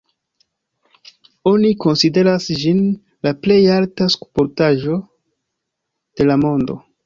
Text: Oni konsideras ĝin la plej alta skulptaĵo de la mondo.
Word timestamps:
Oni 1.51 1.69
konsideras 1.83 2.47
ĝin 2.63 2.81
la 3.29 3.35
plej 3.45 3.61
alta 3.77 4.09
skulptaĵo 4.17 4.99
de 6.23 6.31
la 6.33 6.43
mondo. 6.47 6.83